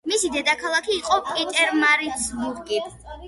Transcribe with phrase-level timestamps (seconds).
[0.11, 2.81] მისი დედაქალაქი იყო პიტერმარიცბურგი.